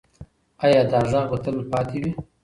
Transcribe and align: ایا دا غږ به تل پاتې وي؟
ایا 0.63 0.81
دا 0.91 0.99
غږ 1.11 1.25
به 1.31 1.37
تل 1.43 1.57
پاتې 1.71 1.97
وي؟ 2.01 2.11